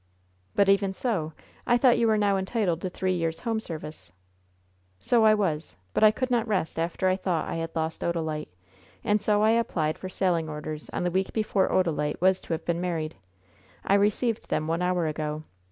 "But, 0.55 0.67
even 0.67 0.95
so, 0.95 1.33
I 1.67 1.77
thought 1.77 1.99
you 1.99 2.07
were 2.07 2.17
now 2.17 2.35
entitled 2.37 2.81
to 2.81 2.89
three 2.89 3.13
years 3.13 3.41
home 3.41 3.59
service?" 3.59 4.11
"So 4.99 5.25
I 5.25 5.35
was, 5.35 5.75
but 5.93 6.03
I 6.03 6.09
could 6.09 6.31
not 6.31 6.47
rest 6.47 6.79
after 6.79 7.07
I 7.07 7.15
thought 7.15 7.47
I 7.47 7.57
had 7.57 7.75
lost 7.75 8.01
Odalite, 8.01 8.49
and 9.03 9.21
so 9.21 9.43
I 9.43 9.51
applied 9.51 9.99
for 9.99 10.09
sailing 10.09 10.49
orders 10.49 10.89
on 10.89 11.03
the 11.03 11.11
week 11.11 11.33
before 11.33 11.69
Odalite 11.71 12.19
was 12.19 12.41
to 12.41 12.53
have 12.53 12.65
been 12.65 12.81
married. 12.81 13.13
I 13.85 13.93
received 13.93 14.49
them 14.49 14.65
one 14.65 14.81
hour 14.81 15.05
ago. 15.05 15.43